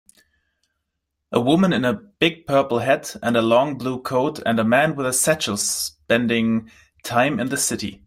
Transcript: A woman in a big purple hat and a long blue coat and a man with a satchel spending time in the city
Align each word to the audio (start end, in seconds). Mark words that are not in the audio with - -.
A 1.31 1.39
woman 1.39 1.71
in 1.71 1.85
a 1.85 1.93
big 1.93 2.47
purple 2.47 2.79
hat 2.79 3.15
and 3.21 3.37
a 3.37 3.41
long 3.43 3.77
blue 3.77 4.01
coat 4.01 4.39
and 4.43 4.59
a 4.59 4.63
man 4.63 4.95
with 4.95 5.05
a 5.05 5.13
satchel 5.13 5.57
spending 5.57 6.71
time 7.03 7.39
in 7.39 7.49
the 7.49 7.57
city 7.57 7.99